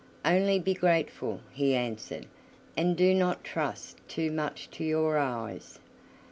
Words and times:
"Only 0.25 0.57
be 0.57 0.73
grateful," 0.73 1.41
he 1.51 1.75
answered, 1.75 2.25
"and 2.75 2.97
do 2.97 3.13
not 3.13 3.43
trust 3.43 3.97
too 4.07 4.31
much 4.31 4.67
to 4.71 4.83
your 4.83 5.19
eyes. 5.19 5.77